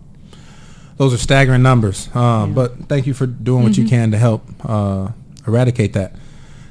[0.96, 2.08] Those are staggering numbers.
[2.14, 2.54] Um, yeah.
[2.54, 3.82] But thank you for doing what mm-hmm.
[3.82, 5.08] you can to help uh,
[5.44, 6.14] eradicate that.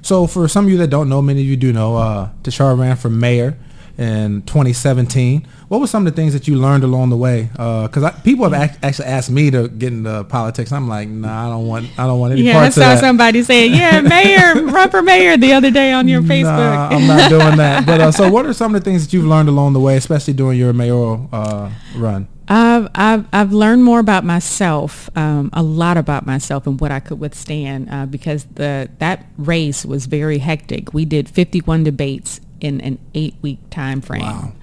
[0.02, 2.80] So for some of you that don't know, many of you do know, uh, Tishaura
[2.80, 3.58] ran for mayor
[3.98, 5.48] in 2017.
[5.68, 7.50] What were some of the things that you learned along the way?
[7.52, 10.72] Because uh, people have ac- actually asked me to get into politics.
[10.72, 12.92] I'm like, nah, I don't want, I don't want any yeah, parts of that.
[12.92, 16.44] I saw somebody saying, yeah, mayor, run for mayor the other day on your Facebook.
[16.44, 17.86] Nah, I'm not doing that.
[17.86, 19.96] But uh, so, what are some of the things that you've learned along the way,
[19.98, 22.28] especially during your mayoral uh, run?
[22.48, 27.00] I've, I've, I've learned more about myself, um, a lot about myself and what I
[27.00, 30.94] could withstand uh, because the that race was very hectic.
[30.94, 34.22] We did 51 debates in an eight week time frame.
[34.22, 34.54] Wow.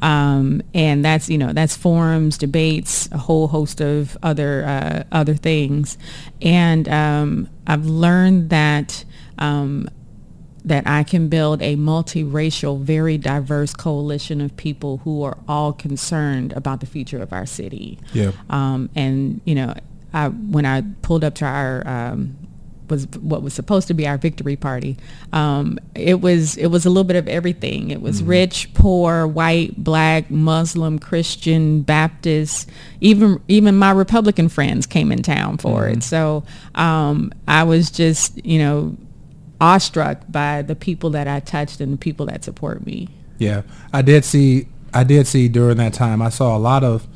[0.00, 5.34] Um, and that's you know that's forums, debates, a whole host of other uh, other
[5.34, 5.98] things,
[6.40, 9.04] and um, I've learned that
[9.38, 9.88] um,
[10.64, 16.52] that I can build a multiracial, very diverse coalition of people who are all concerned
[16.52, 17.98] about the future of our city.
[18.12, 18.32] Yeah.
[18.50, 19.74] Um, and you know,
[20.12, 22.37] I, when I pulled up to our um,
[22.90, 24.96] was what was supposed to be our victory party.
[25.32, 27.90] Um, it was it was a little bit of everything.
[27.90, 28.30] It was mm-hmm.
[28.30, 32.68] rich, poor, white, black, Muslim, Christian, Baptist.
[33.00, 35.98] Even even my Republican friends came in town for mm-hmm.
[35.98, 36.02] it.
[36.02, 38.96] So um, I was just you know
[39.60, 43.08] awestruck by the people that I touched and the people that support me.
[43.38, 44.68] Yeah, I did see.
[44.92, 46.22] I did see during that time.
[46.22, 47.06] I saw a lot of.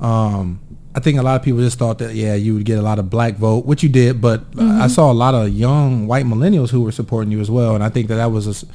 [0.00, 0.60] Um,
[0.98, 2.98] I think a lot of people just thought that yeah, you would get a lot
[2.98, 4.82] of black vote, which you did, but mm-hmm.
[4.82, 7.84] I saw a lot of young white millennials who were supporting you as well, and
[7.84, 8.66] I think that that was a.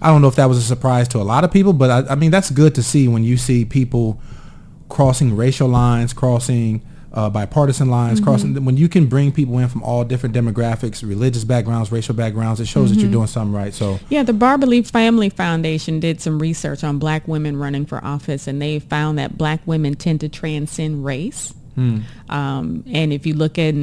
[0.00, 2.12] I don't know if that was a surprise to a lot of people, but I,
[2.12, 4.20] I mean that's good to see when you see people
[4.88, 6.82] crossing racial lines, crossing
[7.14, 8.28] uh, bipartisan lines, mm-hmm.
[8.28, 12.60] crossing when you can bring people in from all different demographics, religious backgrounds, racial backgrounds,
[12.60, 12.94] it shows mm-hmm.
[12.94, 13.18] that you're mm-hmm.
[13.18, 13.74] doing something right.
[13.74, 18.02] So yeah, the Barbara Lee Family Foundation did some research on black women running for
[18.04, 21.52] office, and they found that black women tend to transcend race.
[21.76, 22.02] Mm.
[22.28, 23.74] Um, and if you look at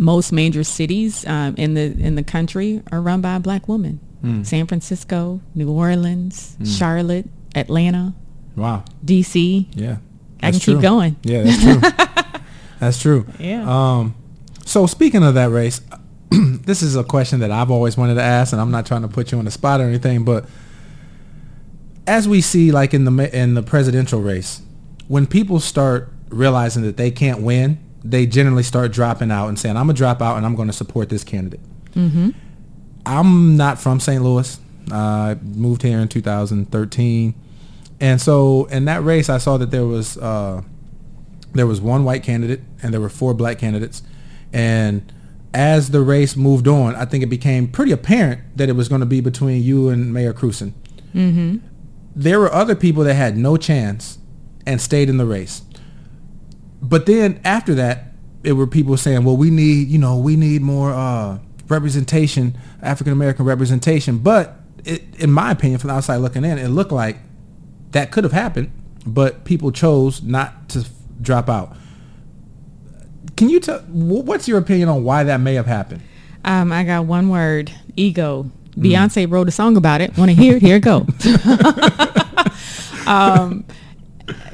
[0.00, 4.00] most major cities um, in the in the country are run by a black woman.
[4.24, 4.44] Mm.
[4.44, 6.78] San Francisco, New Orleans, mm.
[6.78, 8.14] Charlotte, Atlanta.
[8.56, 8.84] Wow.
[9.04, 9.66] DC.
[9.72, 9.96] Yeah.
[10.42, 10.74] I can true.
[10.74, 11.16] keep going.
[11.22, 11.80] Yeah, that's true.
[12.80, 13.26] That's true.
[13.38, 13.64] Yeah.
[13.68, 14.14] Um,
[14.64, 15.80] so speaking of that race,
[16.30, 19.08] this is a question that I've always wanted to ask, and I'm not trying to
[19.08, 20.46] put you on the spot or anything, but
[22.06, 24.62] as we see, like in the in the presidential race,
[25.08, 29.76] when people start realizing that they can't win, they generally start dropping out and saying,
[29.76, 31.60] "I'm gonna drop out and I'm going to support this candidate."
[31.94, 32.30] Mm-hmm.
[33.06, 34.22] I'm not from St.
[34.22, 34.58] Louis.
[34.90, 37.34] Uh, I moved here in 2013,
[38.00, 40.16] and so in that race, I saw that there was.
[40.16, 40.62] Uh,
[41.52, 44.02] there was one white candidate and there were four black candidates.
[44.52, 45.12] And
[45.52, 49.00] as the race moved on, I think it became pretty apparent that it was going
[49.00, 50.72] to be between you and Mayor Krewson.
[51.14, 51.58] Mm-hmm.
[52.14, 54.18] There were other people that had no chance
[54.66, 55.62] and stayed in the race.
[56.82, 60.62] But then after that, it were people saying, well, we need, you know, we need
[60.62, 64.18] more uh, representation, African American representation.
[64.18, 67.18] But it, in my opinion, from the outside looking in, it looked like
[67.90, 68.72] that could have happened,
[69.04, 70.86] but people chose not to
[71.20, 71.76] drop out.
[73.36, 76.02] Can you tell what's your opinion on why that may have happened?
[76.44, 78.50] Um, I got one word: ego.
[78.72, 78.82] Mm.
[78.84, 80.16] Beyonce wrote a song about it.
[80.16, 80.62] Want to hear it?
[80.62, 81.06] Here it go.
[83.10, 83.64] um,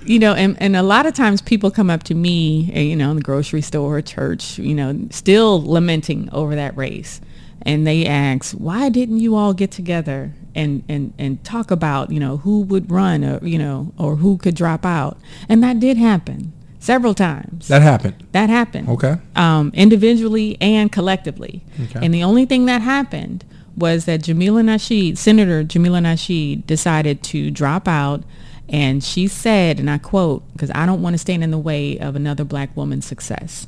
[0.05, 2.97] you know, and, and a lot of times people come up to me, eh, you
[2.97, 7.21] know, in the grocery store, church, you know, still lamenting over that race.
[7.63, 12.21] And they ask, why didn't you all get together and, and, and talk about, you
[12.21, 15.19] know, who would run or, you know, or who could drop out?
[15.49, 16.53] And that did happen
[16.87, 17.67] several times.
[17.67, 18.15] That happened.
[18.31, 18.89] That happened.
[18.89, 19.17] Okay.
[19.35, 21.63] Um, individually and collectively.
[21.85, 21.99] Okay.
[22.05, 23.45] And the only thing that happened
[23.77, 28.23] was that Jamila Nasheed, Senator Jamila Nasheed, decided to drop out.
[28.69, 31.99] And she said, and I quote, because I don't want to stand in the way
[31.99, 33.67] of another black woman's success.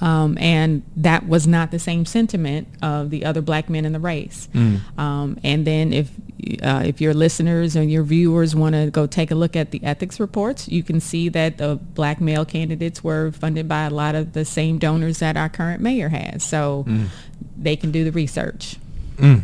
[0.00, 4.00] Um, and that was not the same sentiment of the other black men in the
[4.00, 4.48] race.
[4.52, 4.98] Mm.
[4.98, 6.10] Um, and then if
[6.62, 9.82] uh, if your listeners and your viewers want to go take a look at the
[9.82, 14.14] ethics reports, you can see that the black male candidates were funded by a lot
[14.14, 16.44] of the same donors that our current mayor has.
[16.44, 17.08] So mm.
[17.56, 18.76] they can do the research.
[19.16, 19.42] Mm.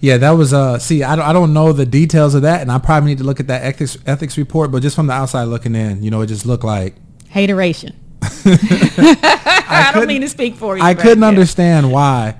[0.00, 2.70] Yeah, that was uh see I don't, I don't know the details of that and
[2.70, 5.44] I probably need to look at that ethics ethics report but just from the outside
[5.44, 6.96] looking in, you know, it just looked like
[7.30, 7.98] hateration.
[8.44, 10.82] I, I don't mean to speak for you.
[10.82, 11.28] I couldn't yeah.
[11.28, 12.36] understand why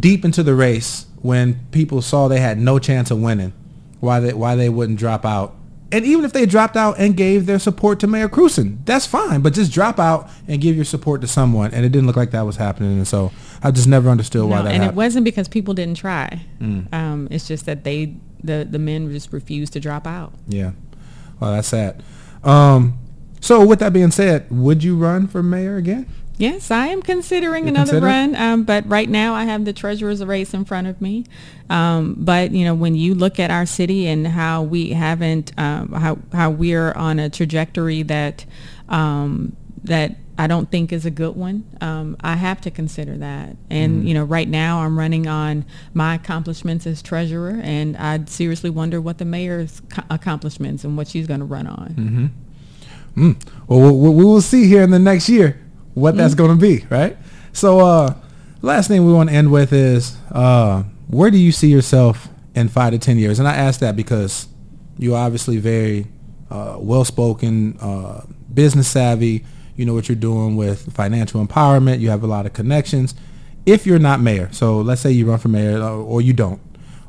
[0.00, 3.52] deep into the race when people saw they had no chance of winning,
[4.00, 5.54] why they why they wouldn't drop out.
[5.92, 9.42] And even if they dropped out and gave their support to Mayor Krewson, that's fine.
[9.42, 11.72] But just drop out and give your support to someone.
[11.72, 12.94] And it didn't look like that was happening.
[12.94, 13.30] And so
[13.62, 14.90] I just never understood no, why that and happened.
[14.90, 16.44] it wasn't because people didn't try.
[16.58, 16.92] Mm.
[16.92, 20.32] Um, it's just that they the the men just refused to drop out.
[20.48, 20.72] Yeah.
[21.38, 22.02] Well, that's sad.
[22.42, 22.98] Um,
[23.44, 26.06] so with that being said, would you run for mayor again?
[26.38, 30.24] Yes, I am considering You're another run, um, but right now I have the treasurer's
[30.24, 31.26] race in front of me.
[31.70, 35.92] Um, but you know, when you look at our city and how we haven't, um,
[35.92, 38.46] how how we're on a trajectory that
[38.88, 39.54] um,
[39.84, 41.64] that I don't think is a good one.
[41.80, 43.56] Um, I have to consider that.
[43.70, 44.06] And, mm-hmm.
[44.08, 49.00] you know, right now I'm running on my accomplishments as treasurer, and I seriously wonder
[49.00, 49.80] what the mayor's
[50.10, 51.88] accomplishments and what she's going to run on.
[51.90, 52.26] Mm-hmm.
[53.16, 53.36] Mm.
[53.66, 55.60] Well, we will see here in the next year
[55.94, 56.18] what mm.
[56.18, 57.16] that's going to be, right?
[57.52, 58.14] So, uh,
[58.62, 62.68] last thing we want to end with is uh, where do you see yourself in
[62.68, 63.38] five to ten years?
[63.38, 64.48] And I ask that because
[64.98, 66.06] you're obviously very
[66.50, 68.22] uh, well-spoken, uh,
[68.52, 69.44] business savvy.
[69.76, 72.00] You know what you're doing with financial empowerment.
[72.00, 73.14] You have a lot of connections.
[73.66, 76.60] If you're not mayor, so let's say you run for mayor uh, or you don't,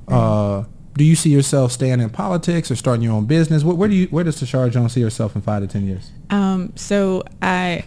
[0.08, 0.64] uh,
[0.98, 3.64] do you see yourself staying in politics or starting your own business?
[3.64, 6.12] Where, where do you where does Tishaura Jones see herself in five to ten years?
[6.30, 7.86] Um, so I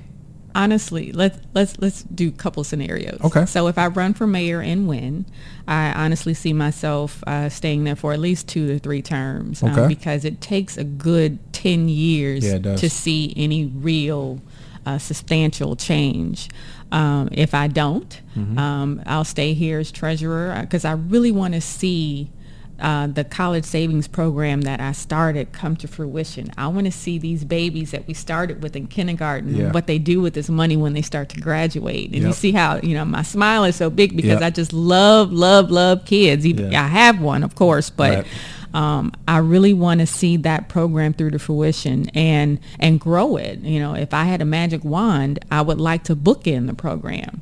[0.54, 3.20] honestly, let's let's let's do a couple scenarios.
[3.22, 3.46] Okay.
[3.46, 5.24] So if I run for mayor and win,
[5.66, 9.88] I honestly see myself uh, staying there for at least two to three terms um,
[9.88, 14.40] because it takes a good ten years Yeah, to see any real
[14.84, 16.48] uh, substantial change.
[16.90, 18.58] Um, if I don't, Mm-hmm.
[18.58, 22.30] um, I'll stay here as treasurer because I really want to see
[22.80, 26.50] uh, the college savings program that I started come to fruition.
[26.56, 29.72] I want to see these babies that we started with in kindergarten, Yeah.
[29.72, 32.12] what they do with this money when they start to graduate.
[32.12, 34.42] And you see how, you know, my smile is so big because Yep.
[34.42, 36.46] I just love, love, love kids.
[36.46, 36.84] Even, Yeah.
[36.84, 38.26] I have one, of course, but Right.
[38.74, 43.58] um, I really want to see that program through to fruition and and grow it.
[43.60, 47.40] You know, if I had a magic wand, I would like to bookend the program.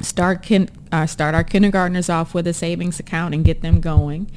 [0.00, 4.28] Start kin- uh, start our kindergartners off with a savings account and get them going,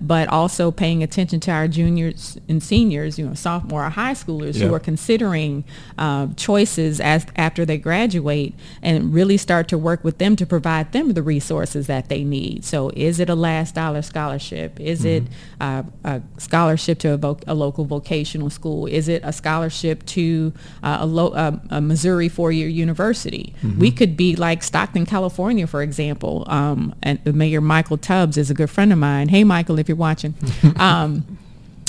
[0.00, 4.58] but also paying attention to our juniors and seniors, you know, sophomore or high schoolers
[4.58, 4.68] Yeah.
[4.68, 5.64] who are considering
[5.98, 10.92] uh, choices as after they graduate, and really start to work with them to provide
[10.92, 12.64] them the resources that they need.
[12.64, 14.80] So, is it a last dollar scholarship?
[14.80, 15.24] Is it
[15.60, 18.86] uh, a scholarship to a, voc- a local vocational school?
[18.86, 23.54] Is it a scholarship to uh, a, lo- uh, a Missouri four-year university?
[23.78, 25.97] We could be like Stockton, California, for example.
[26.46, 29.28] Um, and the mayor Michael Tubbs is a good friend of mine.
[29.28, 30.34] Hey, Michael, if you're watching.
[30.76, 31.38] Um,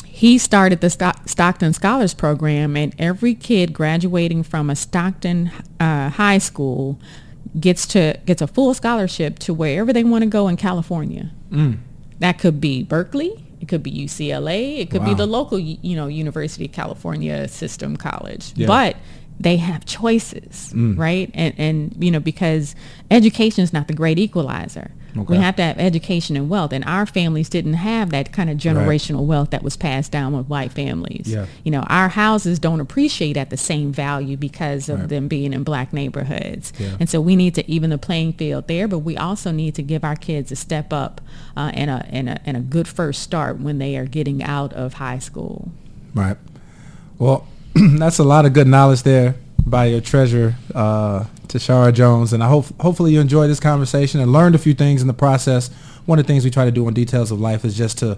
[0.06, 6.40] he started the Stockton Scholars Program, and every kid graduating from a Stockton uh, high
[6.40, 7.00] school
[7.58, 11.32] gets to gets a full scholarship to wherever they want to go in California.
[12.20, 13.46] That could be Berkeley.
[13.62, 14.80] It could be UCLA.
[14.80, 18.54] It could be the local, you know, University of California System College.
[18.56, 18.68] Yeah.
[18.68, 18.98] But
[19.40, 20.98] they have choices, Mm.
[20.98, 21.32] right?
[21.34, 22.76] And and you know because
[23.10, 24.92] education is not the great equalizer.
[25.16, 28.58] We have to have education and wealth, and our families didn't have that kind of
[28.58, 31.26] generational wealth that was passed down with white families.
[31.28, 31.48] Yeah.
[31.64, 35.10] You know, our houses don't appreciate at the same value because of Right.
[35.10, 36.72] them being in black neighborhoods.
[36.80, 36.96] Yeah.
[37.00, 39.82] And so we need to even the playing field there, but we also need to
[39.82, 41.20] give our kids a step up
[41.58, 44.72] uh, and, a, and, a, and a good first start when they are getting out
[44.74, 45.72] of high school.
[46.14, 46.38] Right.
[47.18, 47.48] Well,
[47.98, 52.48] that's a lot of good knowledge there by your treasurer, uh, Tishaura Jones, and I
[52.48, 55.70] hope hopefully you enjoyed this conversation and learned a few things in the process.
[56.06, 58.18] One of the things we try to do on Details of Life is just to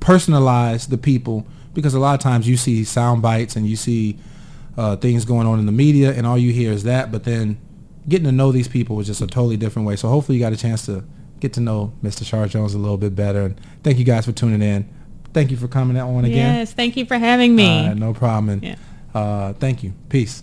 [0.00, 4.18] personalize the people because a lot of times you see sound bites and you see
[4.76, 7.58] uh, things going on in the media and all you hear is that, but then
[8.08, 9.96] getting to know these people was just a totally different way.
[9.96, 11.04] So hopefully you got a chance to
[11.38, 12.24] get to know Mr.
[12.24, 13.42] Shar Jones a little bit better.
[13.42, 14.88] And thank you guys for tuning in.
[15.32, 16.56] Thank you for coming on again.
[16.56, 17.86] Yes, thank you for having me.
[17.86, 18.48] Right, no problem.
[18.50, 18.76] And, Yeah.
[19.14, 19.92] Uh, thank you.
[20.08, 20.42] Peace.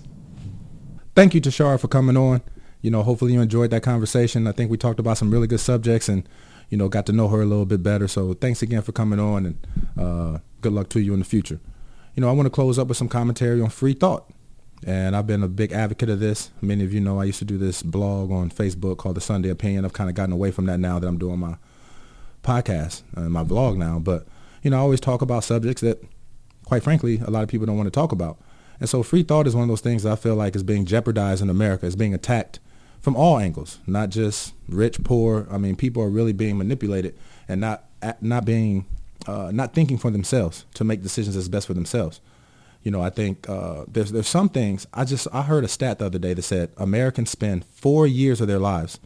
[1.15, 2.41] Thank you, Tishaura, for coming on.
[2.81, 4.47] You know, hopefully you enjoyed that conversation.
[4.47, 6.27] I think we talked about some really good subjects and,
[6.69, 8.07] you know, got to know her a little bit better.
[8.07, 11.59] So thanks again for coming on and uh, good luck to you in the future.
[12.15, 14.29] You know, I want to close up with some commentary on free thought.
[14.85, 16.51] And I've been a big advocate of this.
[16.61, 19.49] Many of you know I used to do this blog on Facebook called The Sunday
[19.49, 19.85] Opinion.
[19.85, 21.57] I've kind of gotten away from that now that I'm doing my
[22.43, 23.97] podcast and my blog now.
[23.97, 24.27] But,
[24.61, 26.03] you know, I always talk about subjects that,
[26.63, 28.37] quite frankly, a lot of people don't want to talk about.
[28.79, 31.41] And so free thought is one of those things I feel like is being jeopardized
[31.41, 31.85] in America.
[31.85, 32.59] It's being attacked
[32.99, 35.47] from all angles, not just rich, poor.
[35.49, 37.85] I mean, people are really being manipulated and not
[38.21, 38.85] not being
[39.25, 42.21] uh, not thinking for themselves to make decisions that's best for themselves.
[42.83, 44.87] You know, I think uh, there's there's some things.
[44.93, 48.41] I just I heard a stat the other day that said Americans spend four years
[48.41, 48.99] of their lives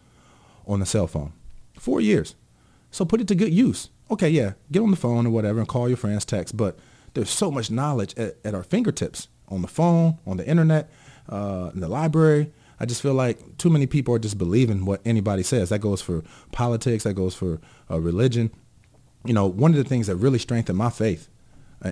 [0.67, 1.34] on the cell phone.
[1.79, 2.36] Four years.
[2.91, 3.89] So put it to good use.
[4.10, 6.57] Okay, yeah, get on the phone or whatever and call your friends, text.
[6.57, 6.77] But
[7.13, 10.90] there's so much knowledge at, at our fingertips on the phone, on the internet,
[11.30, 12.52] uh, in the library.
[12.80, 15.70] I just feel like too many people are just believing what anybody says.
[15.70, 17.04] That goes for politics.
[17.04, 17.62] That goes for
[17.92, 18.50] uh, religion.
[19.24, 21.30] You know, one of the things that really strengthened my faith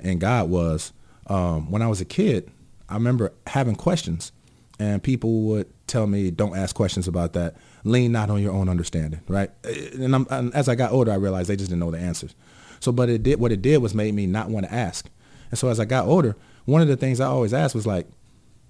[0.04, 0.92] in God was
[1.28, 2.52] um, when I was a kid.
[2.90, 4.32] I remember having questions,
[4.80, 7.56] and people would tell me, "Don't ask questions about that.
[7.84, 9.52] Lean not on your own understanding." Right?
[9.64, 12.34] And, I'm, and as I got older, I realized they just didn't know the answers.
[12.80, 15.08] So, but it did what it did was made me not want to ask.
[15.52, 16.36] And so, as I got older,
[16.70, 18.08] one of the things I always asked was like,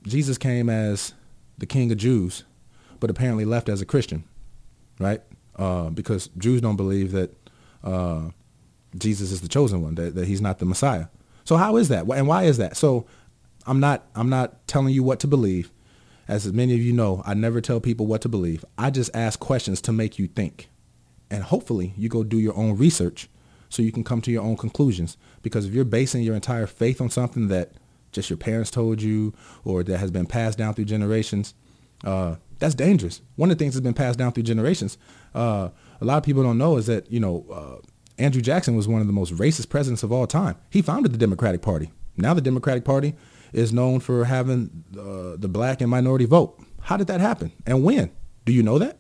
[0.04, 1.14] Jesus came as
[1.58, 2.44] the King of Jews,
[3.00, 4.24] but apparently left as a Christian,
[5.00, 5.22] right?
[5.56, 7.36] Uh, because Jews don't believe that
[7.84, 8.30] uh,
[8.98, 11.08] Jesus is the chosen one, that, that he's not the Messiah.
[11.44, 12.08] So how is that?
[12.08, 12.78] And why is that?
[12.78, 13.06] So
[13.66, 15.72] I'm not I'm not telling you what to believe.
[16.28, 18.64] As many of you know, I never tell people what to believe.
[18.78, 20.70] I just ask questions to make you think.
[21.32, 23.30] And hopefully you go do your own research
[23.68, 25.18] so you can come to your own conclusions.
[25.42, 27.72] Because if you're basing your entire faith on something that
[28.12, 29.34] just your parents told you
[29.64, 31.54] or that has been passed down through generations,
[32.04, 33.22] uh, that's dangerous.
[33.36, 34.98] One of the things that's been passed down through generations,
[35.34, 35.70] uh,
[36.02, 37.88] a lot of people don't know is that, you know, uh,
[38.18, 40.56] Andrew Jackson was one of the most racist presidents of all time.
[40.70, 41.92] He founded the Democratic Party.
[42.18, 43.16] Now the Democratic Party
[43.54, 46.62] is known for having uh, the black and minority vote.
[46.82, 47.52] How did that happen?
[47.66, 48.12] And when?
[48.46, 49.00] Do you know that?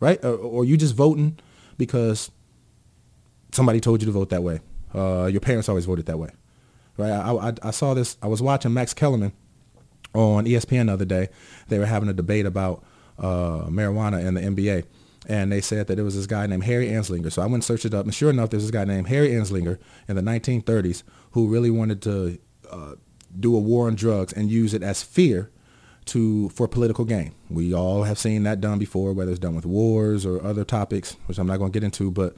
[0.00, 0.22] Right?
[0.24, 1.38] Or, or you just voting
[1.76, 2.30] because
[3.52, 4.60] somebody told you to vote that way?
[4.94, 6.30] Uh, your parents always voted that way.
[6.96, 7.10] Right?
[7.10, 8.16] I, I, I saw this.
[8.22, 9.32] I was watching Max Kellerman
[10.14, 11.28] on ESPN the other day.
[11.68, 12.84] They were having a debate about
[13.18, 14.84] uh, marijuana in the NBA.
[15.26, 17.32] And they said that it was this guy named Harry Anslinger.
[17.32, 18.04] So I went and searched it up.
[18.04, 22.02] And sure enough, there's this guy named Harry Anslinger in the 1930s who really wanted
[22.02, 22.38] to
[22.70, 22.94] uh,
[23.38, 25.50] do a war on drugs and use it as fear
[26.06, 27.34] to for political gain.
[27.48, 31.16] We all have seen that done before, whether it's done with wars or other topics,
[31.26, 32.10] which I'm not going to get into.
[32.10, 32.36] But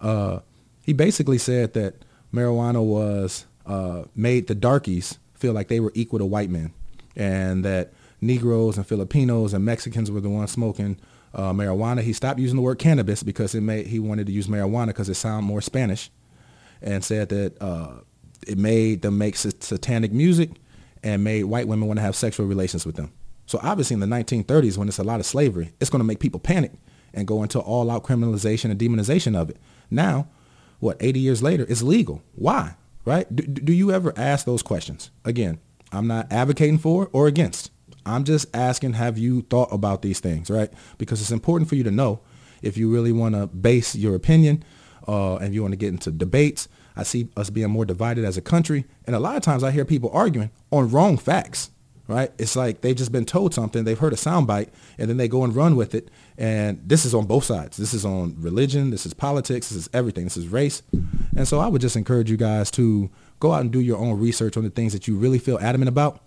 [0.00, 0.40] uh,
[0.82, 6.18] he basically said that marijuana was uh, made the darkies feel like they were equal
[6.18, 6.72] to white men,
[7.14, 10.98] and that Negroes and Filipinos and Mexicans were the ones smoking
[11.34, 12.00] uh, marijuana.
[12.00, 15.08] He stopped using the word cannabis because it made he wanted to use marijuana because
[15.08, 16.10] it sounded more Spanish,
[16.80, 18.00] and said that uh,
[18.46, 20.50] it made them make satanic music
[21.02, 23.12] and made white women want to have sexual relations with them.
[23.46, 26.18] So obviously in the 1930s, when it's a lot of slavery, it's going to make
[26.18, 26.72] people panic
[27.14, 29.56] and go into all-out criminalization and demonization of it.
[29.90, 30.28] Now,
[30.80, 32.22] what, 80 years later, it's legal.
[32.34, 32.74] Why?
[33.06, 33.34] Right?
[33.34, 35.10] Do, do you ever ask those questions?
[35.24, 35.58] Again,
[35.92, 37.70] I'm not advocating for or against.
[38.04, 40.70] I'm just asking, have you thought about these things, right?
[40.98, 42.20] Because it's important for you to know
[42.62, 44.64] if you really want to base your opinion
[45.08, 46.68] uh, and you want to get into debates.
[46.96, 48.86] I see us being more divided as a country.
[49.06, 51.70] And a lot of times I hear people arguing on wrong facts,
[52.08, 52.30] right?
[52.38, 55.44] It's like they've just been told something, they've heard a soundbite, and then they go
[55.44, 56.10] and run with it.
[56.38, 57.76] And this is on both sides.
[57.76, 58.90] This is on religion.
[58.90, 59.68] This is politics.
[59.70, 60.24] This is everything.
[60.24, 60.82] This is race.
[61.36, 64.18] And so I would just encourage you guys to go out and do your own
[64.18, 66.20] research on the things that you really feel adamant about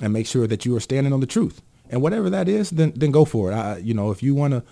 [0.00, 1.62] and make sure that you are standing on the truth.
[1.90, 3.54] And whatever that is, then then go for it.
[3.54, 4.62] I, you know, if you want to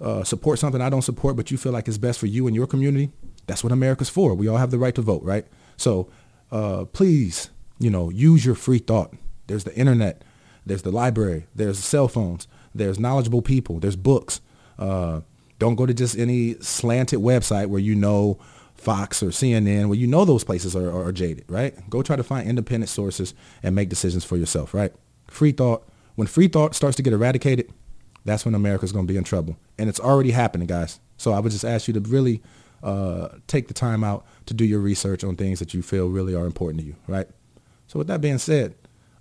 [0.00, 2.56] uh, support something I don't support, but you feel like it's best for you and
[2.56, 3.12] your community,
[3.46, 4.34] that's what America's for.
[4.34, 5.46] We all have the right to vote, right?
[5.76, 6.08] So
[6.50, 9.14] uh, please, you know, use your free thought.
[9.46, 10.22] There's the internet,
[10.66, 14.40] there's the library, there's cell phones, there's knowledgeable people, there's books.
[14.78, 15.20] Uh,
[15.58, 18.38] don't go to just any slanted website where you know
[18.74, 21.88] Fox or CNN, where you know those places are, are, jaded, right?
[21.88, 23.32] Go try to find independent sources
[23.62, 24.92] and make decisions for yourself, right?
[25.28, 25.88] Free thought.
[26.16, 27.72] When free thought starts to get eradicated,
[28.24, 29.56] that's when America's going to be in trouble.
[29.78, 31.00] And it's already happening, guys.
[31.16, 32.42] So I would just ask you to really
[32.82, 36.34] uh, take the time out to do your research on things that you feel really
[36.34, 37.26] are important to you, right?
[37.86, 38.74] So with that being said,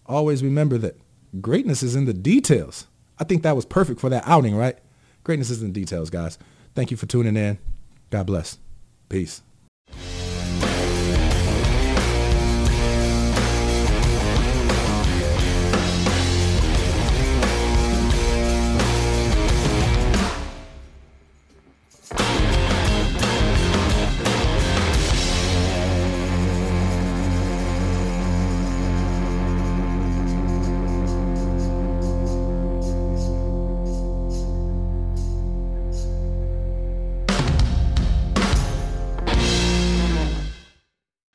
[0.05, 0.97] always remember that
[1.41, 2.87] greatness is in the details.
[3.19, 4.77] I think that was perfect for that outing, right?
[5.23, 6.37] Greatness is in the details, guys.
[6.75, 7.57] Thank you for tuning in.
[8.09, 8.57] God bless.
[9.09, 9.41] Peace.